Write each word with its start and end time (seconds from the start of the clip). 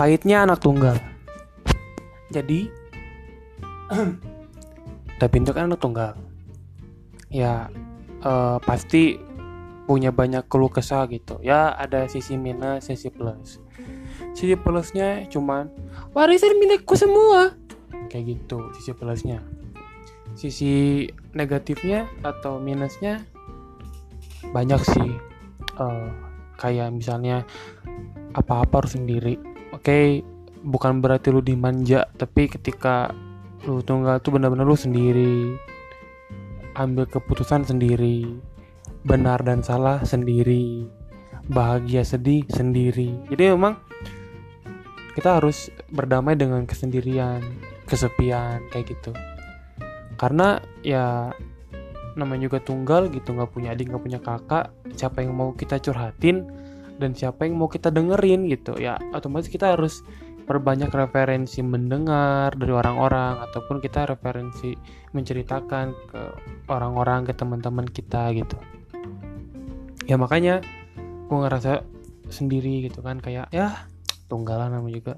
pahitnya 0.00 0.48
anak 0.48 0.64
tunggal. 0.64 0.96
Jadi 2.32 2.72
tapi 5.20 5.34
itu 5.44 5.52
kan 5.52 5.68
anak 5.68 5.76
tunggal. 5.76 6.16
Ya 7.28 7.68
eh, 8.24 8.56
pasti 8.64 9.20
punya 9.84 10.08
banyak 10.08 10.48
keluh 10.48 10.72
kesah 10.72 11.04
gitu. 11.12 11.36
Ya 11.44 11.76
ada 11.76 12.08
sisi 12.08 12.40
minus 12.40 12.88
sisi 12.88 13.12
plus. 13.12 13.60
Sisi 14.32 14.56
plusnya 14.56 15.28
cuman 15.28 15.68
warisan 16.16 16.56
milikku 16.56 16.96
semua. 16.96 17.52
Kayak 18.08 18.40
gitu 18.40 18.72
sisi 18.80 18.96
plusnya. 18.96 19.44
Sisi 20.32 21.04
negatifnya 21.36 22.08
atau 22.24 22.56
minusnya 22.56 23.20
banyak 24.48 24.80
sih. 24.80 25.12
Eh, 25.76 26.08
kayak 26.56 26.88
misalnya 26.88 27.44
apa-apa 28.32 28.84
harus 28.84 28.96
sendiri 28.96 29.49
oke 29.80 30.00
bukan 30.60 31.00
berarti 31.00 31.32
lu 31.32 31.40
dimanja 31.40 32.04
tapi 32.20 32.52
ketika 32.52 33.08
lu 33.64 33.84
tunggal 33.84 34.20
tuh 34.24 34.36
benar-benar 34.36 34.64
lu 34.64 34.76
sendiri. 34.76 35.56
Ambil 36.76 37.04
keputusan 37.08 37.68
sendiri. 37.68 38.24
Benar 39.04 39.44
dan 39.44 39.60
salah 39.60 40.00
sendiri. 40.04 40.88
Bahagia 41.50 42.04
sedih 42.06 42.44
sendiri. 42.48 43.12
Jadi 43.28 43.52
memang 43.52 43.76
kita 45.12 45.42
harus 45.42 45.68
berdamai 45.92 46.38
dengan 46.38 46.64
kesendirian 46.64 47.42
kesepian 47.84 48.64
kayak 48.72 48.96
gitu. 48.96 49.12
Karena 50.16 50.62
ya 50.80 51.32
namanya 52.14 52.48
juga 52.48 52.58
tunggal 52.62 53.08
gitu 53.12 53.32
nggak 53.32 53.50
punya 53.50 53.72
adik 53.72 53.88
nggak 53.88 54.02
punya 54.02 54.20
kakak 54.20 54.74
siapa 54.98 55.22
yang 55.22 55.32
mau 55.32 55.54
kita 55.54 55.78
curhatin 55.78 56.44
dan 57.00 57.16
siapa 57.16 57.48
yang 57.48 57.56
mau 57.56 57.72
kita 57.72 57.88
dengerin 57.88 58.44
gitu. 58.52 58.76
Ya 58.76 59.00
otomatis 59.16 59.48
kita 59.48 59.72
harus 59.72 60.04
perbanyak 60.44 60.92
referensi 60.92 61.64
mendengar 61.64 62.52
dari 62.52 62.74
orang-orang 62.74 63.40
ataupun 63.48 63.80
kita 63.80 64.04
referensi 64.04 64.76
menceritakan 65.16 65.86
ke 66.10 66.22
orang-orang 66.68 67.24
ke 67.24 67.32
teman-teman 67.32 67.88
kita 67.88 68.28
gitu. 68.36 68.60
Ya 70.04 70.20
makanya 70.20 70.60
gue 71.30 71.38
ngerasa 71.38 71.86
sendiri 72.28 72.84
gitu 72.84 73.00
kan 73.00 73.18
kayak 73.18 73.48
ya 73.50 73.88
tunggalan 74.28 74.76
namanya 74.76 74.94
juga. 75.00 75.14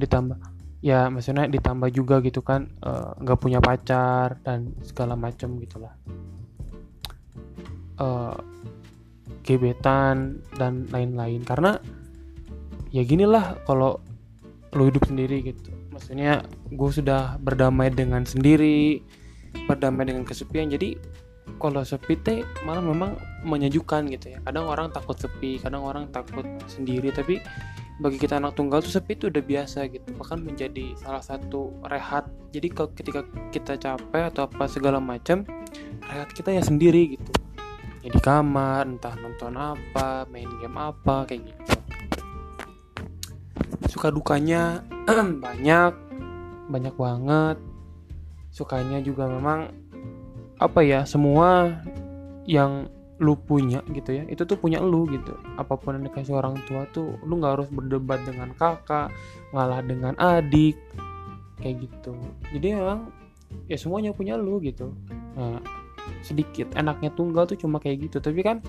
Ditambah 0.00 0.38
ya 0.80 1.10
maksudnya 1.12 1.50
ditambah 1.50 1.90
juga 1.92 2.22
gitu 2.24 2.40
kan 2.40 2.70
eh, 2.80 3.10
nggak 3.20 3.38
punya 3.42 3.58
pacar 3.58 4.38
dan 4.46 4.78
segala 4.86 5.18
macam 5.18 5.58
gitulah 5.58 5.90
Eh, 7.98 8.34
gebetan 9.46 10.42
dan 10.56 10.86
lain-lain. 10.90 11.42
Karena 11.42 11.78
ya 12.94 13.04
ginilah 13.04 13.60
kalau 13.68 14.00
lu 14.76 14.88
hidup 14.88 15.04
sendiri 15.08 15.40
gitu. 15.52 15.72
Maksudnya 15.92 16.44
gue 16.70 16.90
sudah 16.92 17.40
berdamai 17.40 17.90
dengan 17.90 18.22
sendiri 18.22 19.00
berdamai 19.66 20.08
dengan 20.08 20.24
kesepian. 20.24 20.68
Jadi 20.68 20.96
kalau 21.56 21.80
sepi 21.82 22.14
teh 22.20 22.44
malah 22.68 22.84
memang 22.84 23.16
menyejukkan 23.42 24.06
gitu 24.12 24.36
ya. 24.36 24.38
Kadang 24.44 24.68
orang 24.68 24.92
takut 24.92 25.16
sepi 25.16 25.58
kadang 25.58 25.82
orang 25.82 26.12
takut 26.12 26.44
sendiri. 26.68 27.08
Tapi 27.10 27.40
bagi 27.98 28.14
kita 28.20 28.38
anak 28.38 28.54
tunggal 28.54 28.78
tuh 28.84 28.94
sepi 28.94 29.16
itu 29.18 29.32
udah 29.32 29.42
biasa 29.42 29.88
gitu. 29.90 30.06
Bahkan 30.14 30.44
menjadi 30.44 30.94
salah 31.00 31.24
satu 31.24 31.72
rehat. 31.88 32.28
Jadi 32.52 32.68
kalau 32.70 32.90
ketika 32.94 33.20
kita 33.50 33.74
capek 33.80 34.30
atau 34.30 34.46
apa 34.46 34.64
segala 34.68 35.00
macam 35.00 35.42
rehat 36.08 36.30
kita 36.32 36.54
ya 36.54 36.62
sendiri 36.64 37.16
gitu 37.18 37.47
ya 38.08 38.16
di 38.16 38.20
kamar 38.24 38.88
entah 38.88 39.12
nonton 39.20 39.52
apa 39.52 40.24
main 40.32 40.48
game 40.64 40.80
apa 40.80 41.28
kayak 41.28 41.44
gitu. 41.44 41.76
Suka 43.92 44.08
dukanya 44.08 44.80
banyak 45.44 45.92
banyak 46.72 46.94
banget. 46.96 47.56
Sukanya 48.48 49.04
juga 49.04 49.28
memang 49.28 49.68
apa 50.56 50.80
ya 50.80 51.04
semua 51.04 51.84
yang 52.48 52.88
lu 53.18 53.34
punya 53.34 53.82
gitu 53.92 54.14
ya 54.14 54.24
itu 54.24 54.40
tuh 54.48 54.56
punya 54.56 54.80
lu 54.80 55.04
gitu. 55.12 55.36
Apa 55.60 55.76
pun 55.76 56.00
yang 56.00 56.08
dikasih 56.08 56.32
orang 56.32 56.56
tua 56.64 56.88
tuh 56.88 57.20
lu 57.28 57.36
nggak 57.36 57.60
harus 57.60 57.68
berdebat 57.68 58.24
dengan 58.24 58.56
kakak 58.56 59.12
ngalah 59.52 59.84
dengan 59.84 60.16
adik 60.16 60.80
kayak 61.60 61.84
gitu. 61.84 62.16
Jadi 62.56 62.72
memang 62.72 63.12
ya 63.68 63.76
semuanya 63.76 64.16
punya 64.16 64.40
lu 64.40 64.56
gitu. 64.64 64.96
Nah 65.36 65.60
sedikit. 66.22 66.72
Enaknya 66.74 67.12
tunggal 67.14 67.46
tuh 67.46 67.58
cuma 67.58 67.78
kayak 67.82 68.10
gitu. 68.10 68.18
Tapi 68.22 68.40
kan 68.42 68.62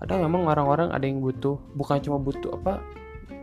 kadang 0.00 0.24
memang 0.24 0.44
orang-orang 0.48 0.92
ada 0.92 1.04
yang 1.08 1.24
butuh 1.24 1.56
bukan 1.72 1.98
cuma 2.04 2.20
butuh 2.20 2.52
apa 2.60 2.84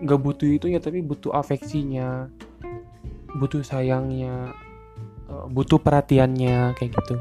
nggak 0.06 0.20
butuh 0.22 0.46
itu 0.46 0.70
ya 0.70 0.78
tapi 0.78 1.02
butuh 1.02 1.34
afeksinya 1.34 2.30
butuh 3.34 3.66
sayangnya 3.66 4.54
eh, 5.34 5.46
butuh 5.50 5.82
perhatiannya 5.82 6.78
kayak 6.78 6.92
gitu. 6.94 7.16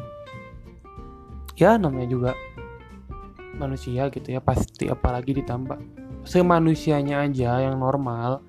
Ya 1.57 1.81
namanya 1.81 2.09
juga 2.09 2.31
manusia 3.57 4.09
gitu 4.09 4.33
ya 4.33 4.41
pasti 4.41 4.89
apalagi 4.89 5.37
ditambah 5.37 5.79
semanusianya 6.25 7.25
aja 7.29 7.61
yang 7.63 7.77
normal 7.79 8.41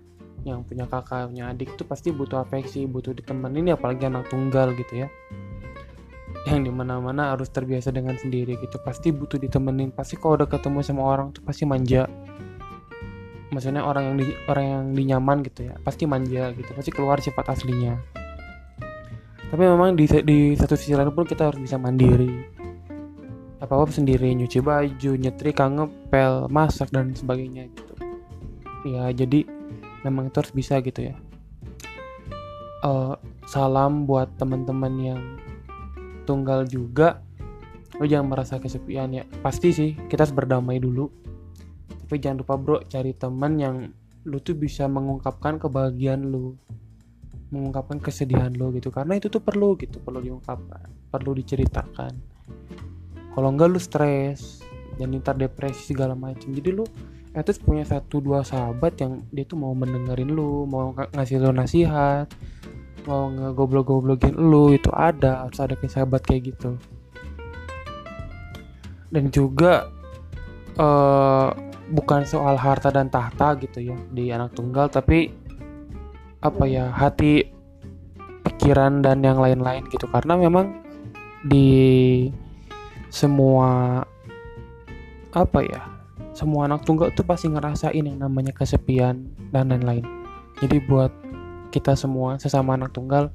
yang 0.43 0.63
punya 0.67 0.83
kakak 0.87 1.31
punya 1.31 1.55
adik 1.55 1.71
itu 1.75 1.83
pasti 1.87 2.09
butuh 2.11 2.43
afeksi 2.43 2.83
butuh 2.83 3.15
ditemenin 3.15 3.71
ya 3.71 3.75
apalagi 3.79 4.07
anak 4.07 4.27
tunggal 4.27 4.75
gitu 4.75 5.07
ya 5.07 5.07
yang 6.43 6.59
di 6.67 6.71
mana-mana 6.71 7.31
harus 7.31 7.47
terbiasa 7.47 7.95
dengan 7.95 8.19
sendiri 8.19 8.59
gitu. 8.59 8.75
Pasti 8.83 9.15
butuh 9.15 9.39
ditemenin. 9.39 9.95
Pasti 9.95 10.19
kalau 10.19 10.35
udah 10.35 10.49
ketemu 10.49 10.83
sama 10.83 11.03
orang 11.03 11.31
tuh 11.31 11.43
pasti 11.43 11.63
manja. 11.63 12.07
Maksudnya 13.53 13.85
orang 13.85 14.11
yang 14.11 14.15
di 14.17 14.27
orang 14.49 14.65
yang 14.65 14.83
dinyaman 14.97 15.37
gitu 15.45 15.71
ya 15.71 15.75
pasti 15.85 16.03
manja 16.03 16.51
gitu. 16.51 16.69
Pasti 16.75 16.91
keluar 16.91 17.23
sifat 17.23 17.53
aslinya. 17.53 17.95
Tapi 19.53 19.63
memang 19.69 19.93
di, 19.93 20.09
di 20.09 20.57
satu 20.57 20.73
sisi 20.73 20.97
lain 20.97 21.13
pun 21.13 21.29
kita 21.29 21.47
harus 21.47 21.61
bisa 21.61 21.77
mandiri. 21.77 22.49
Apa 23.61 23.79
apa 23.79 23.93
sendiri 23.93 24.33
nyuci 24.35 24.59
baju 24.59 25.11
nyetrika 25.15 25.69
ngepel 25.69 26.51
masak 26.51 26.91
dan 26.91 27.15
sebagainya 27.15 27.69
gitu. 27.71 27.93
Ya 28.83 29.07
jadi 29.15 29.47
memang 30.03 30.27
itu 30.27 30.35
harus 30.41 30.51
bisa 30.51 30.81
gitu 30.83 31.13
ya. 31.13 31.15
Eh, 32.83 33.15
salam 33.47 34.03
buat 34.03 34.27
teman-teman 34.35 34.93
yang 34.99 35.21
tunggal 36.23 36.65
juga. 36.67 37.21
Lo 37.99 38.09
jangan 38.09 38.33
merasa 38.33 38.57
kesepian 38.57 39.13
ya. 39.13 39.23
Pasti 39.43 39.69
sih 39.69 39.93
kita 39.95 40.25
harus 40.25 40.35
berdamai 40.35 40.81
dulu. 40.81 41.07
Tapi 41.87 42.15
jangan 42.19 42.41
lupa 42.41 42.55
bro 42.57 42.77
cari 42.87 43.13
teman 43.13 43.59
yang 43.61 43.75
lu 44.23 44.39
tuh 44.39 44.55
bisa 44.57 44.89
mengungkapkan 44.89 45.61
kebahagiaan 45.61 46.25
lu. 46.27 46.57
Mengungkapkan 47.53 48.01
kesedihan 48.01 48.49
lu 48.49 48.73
gitu. 48.73 48.89
Karena 48.89 49.15
itu 49.19 49.29
tuh 49.29 49.43
perlu 49.43 49.77
gitu 49.77 50.01
perlu 50.01 50.19
diungkapkan 50.23 50.89
perlu 51.13 51.37
diceritakan. 51.37 52.13
Kalau 53.33 53.49
enggak 53.53 53.69
lu 53.69 53.77
stres 53.77 54.65
dan 54.97 55.13
ntar 55.17 55.37
depresi 55.37 55.93
segala 55.93 56.13
macam 56.13 56.53
jadi 56.53 56.69
lu 56.73 56.85
least 57.33 57.65
punya 57.65 57.81
satu 57.81 58.21
dua 58.21 58.45
sahabat 58.45 58.93
yang 59.01 59.25
dia 59.33 59.41
tuh 59.41 59.57
mau 59.57 59.73
mendengarin 59.73 60.29
lu 60.29 60.69
mau 60.69 60.93
ng- 60.93 61.09
ngasih 61.17 61.41
lu 61.41 61.49
nasihat 61.49 62.29
mau 63.07 63.29
ngegoblok-goblokin 63.31 64.35
lu 64.35 64.73
itu 64.73 64.89
ada 64.93 65.47
harus 65.47 65.59
ada 65.59 65.75
sahabat 65.75 66.23
kayak 66.23 66.55
gitu. 66.55 66.79
Dan 69.13 69.29
juga 69.29 69.87
eh 70.73 71.49
bukan 71.93 72.25
soal 72.25 72.57
harta 72.57 72.89
dan 72.89 73.11
tahta 73.11 73.53
gitu 73.61 73.93
ya 73.93 73.97
di 74.09 74.33
anak 74.33 74.57
tunggal 74.57 74.89
tapi 74.89 75.29
apa 76.41 76.63
ya 76.65 76.89
hati 76.89 77.45
pikiran 78.43 79.05
dan 79.05 79.21
yang 79.21 79.37
lain-lain 79.37 79.85
gitu. 79.93 80.09
Karena 80.09 80.39
memang 80.39 80.81
di 81.45 82.31
semua 83.13 84.01
apa 85.33 85.59
ya 85.61 85.81
semua 86.33 86.65
anak 86.65 86.81
tunggal 86.81 87.13
tuh 87.13 87.21
pasti 87.21 87.45
ngerasain 87.51 88.01
yang 88.01 88.17
namanya 88.17 88.49
kesepian 88.57 89.29
dan 89.53 89.69
lain-lain. 89.69 90.05
Jadi 90.57 90.81
buat 90.89 91.22
kita 91.73 91.97
semua 91.97 92.37
sesama 92.37 92.77
anak 92.77 92.93
tunggal 92.93 93.33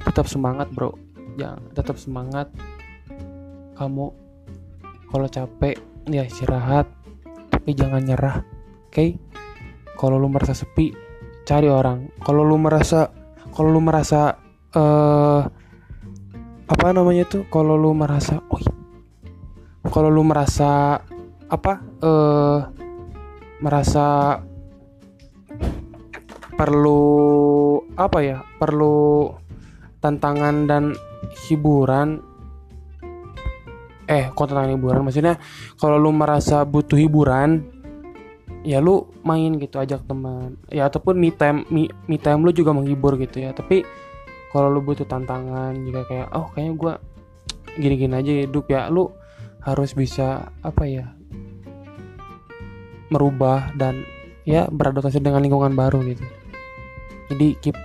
tetap 0.00 0.24
semangat 0.24 0.72
bro. 0.72 0.96
Jangan 1.36 1.60
tetap 1.76 2.00
semangat. 2.00 2.48
Kamu 3.76 4.06
kalau 5.12 5.28
capek 5.28 5.76
ya 6.08 6.24
istirahat. 6.24 6.88
Tapi 7.52 7.76
jangan 7.76 8.00
nyerah 8.00 8.40
oke? 8.88 9.20
Kalau 10.00 10.16
lu 10.16 10.32
merasa 10.32 10.56
sepi 10.56 10.96
cari 11.44 11.68
orang. 11.68 12.08
Kalau 12.24 12.40
lu 12.40 12.56
merasa 12.56 13.12
kalau 13.52 13.68
lu 13.68 13.84
merasa 13.84 14.40
eh 14.72 15.42
apa 16.64 16.86
namanya 16.96 17.28
tuh 17.28 17.44
kalau 17.52 17.76
lu 17.76 17.92
merasa 17.92 18.40
oh 18.48 18.64
kalau 19.92 20.08
lu 20.08 20.24
merasa 20.24 20.96
apa 21.52 21.72
eh 22.00 22.60
merasa 23.60 24.40
perlu 26.54 27.02
apa 27.98 28.18
ya 28.22 28.38
perlu 28.58 29.30
tantangan 29.98 30.66
dan 30.70 30.84
hiburan. 31.46 32.22
Eh 34.04 34.28
kok 34.30 34.46
tantangan 34.48 34.74
hiburan? 34.76 35.00
Maksudnya 35.02 35.40
kalau 35.80 35.96
lu 35.98 36.12
merasa 36.12 36.62
butuh 36.62 36.98
hiburan 37.00 37.64
ya 38.64 38.80
lu 38.80 39.08
main 39.24 39.56
gitu 39.58 39.80
ajak 39.80 40.06
teman. 40.06 40.60
Ya 40.68 40.86
ataupun 40.86 41.18
me 41.18 41.32
time 41.34 41.64
me, 41.72 41.90
me 42.06 42.16
time 42.20 42.44
lu 42.44 42.52
juga 42.52 42.76
menghibur 42.76 43.16
gitu 43.18 43.42
ya. 43.42 43.56
Tapi 43.56 43.84
kalau 44.54 44.70
lu 44.70 44.84
butuh 44.84 45.08
tantangan 45.08 45.74
juga 45.82 46.06
kayak 46.06 46.28
oh 46.36 46.46
kayaknya 46.54 46.72
gue 46.78 46.92
gini-gini 47.74 48.14
aja 48.14 48.32
hidup 48.46 48.70
ya 48.70 48.86
lu 48.86 49.10
harus 49.66 49.96
bisa 49.96 50.52
apa 50.62 50.84
ya 50.86 51.10
merubah 53.10 53.74
dan 53.74 54.06
ya 54.46 54.68
beradaptasi 54.70 55.18
dengan 55.18 55.42
lingkungan 55.42 55.74
baru 55.74 56.04
gitu 56.06 56.22
jadi 57.32 57.56
keep 57.60 57.76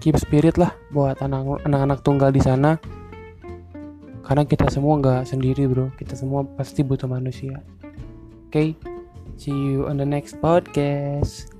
keep 0.00 0.16
spirit 0.16 0.56
lah 0.56 0.72
buat 0.90 1.20
anak-anak 1.20 2.00
tunggal 2.02 2.32
di 2.32 2.42
sana. 2.42 2.80
Karena 4.24 4.46
kita 4.46 4.70
semua 4.70 4.98
nggak 4.98 5.26
sendiri 5.26 5.66
bro. 5.66 5.90
Kita 5.98 6.14
semua 6.14 6.46
pasti 6.46 6.86
butuh 6.86 7.10
manusia. 7.10 7.58
Oke 8.50 8.50
okay? 8.50 8.68
see 9.40 9.56
you 9.56 9.88
on 9.88 9.96
the 9.96 10.04
next 10.04 10.36
podcast 10.44 11.59